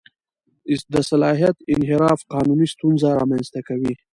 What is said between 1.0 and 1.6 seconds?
صلاحیت